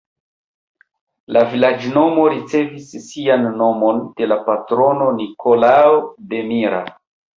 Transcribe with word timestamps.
La 1.35 1.41
vilaĝnomo 1.51 2.23
ricevis 2.35 2.89
sian 3.09 3.45
nomon 3.59 4.01
de 4.23 4.29
la 4.33 4.39
patrono 4.49 5.11
Nikolao 5.21 6.01
de 6.33 6.41
Mira. 6.49 6.81